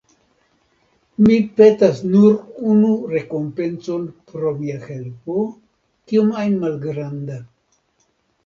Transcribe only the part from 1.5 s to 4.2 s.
petas nur unu rekompencon